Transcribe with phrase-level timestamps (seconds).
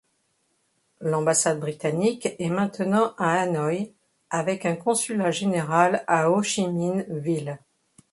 [1.01, 3.91] L'ambassade britannique est maintenant à Hanoi
[4.31, 7.59] avec un consulat général à Ho Chi Minh-Ville.